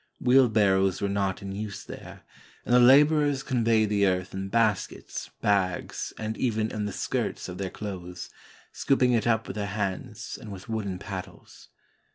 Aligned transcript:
Wheelbarrows 0.19 0.99
were 0.99 1.07
not 1.07 1.43
in 1.43 1.51
use 1.51 1.83
there, 1.83 2.23
and 2.65 2.73
the 2.73 2.79
laborers 2.79 3.43
conveyed 3.43 3.89
the 3.89 4.07
earth 4.07 4.33
in 4.33 4.49
baskets, 4.49 5.29
bags, 5.41 6.11
and 6.17 6.35
even 6.39 6.71
in 6.71 6.85
the 6.85 6.91
skirts 6.91 7.47
of 7.47 7.59
their 7.59 7.69
clothes, 7.69 8.31
scooping 8.71 9.11
it 9.13 9.27
up 9.27 9.45
with 9.45 9.57
their 9.57 9.67
hands 9.67 10.39
and 10.41 10.51
with 10.51 10.67
wooden 10.67 10.97
pad 10.97 11.25
dles. 11.25 11.67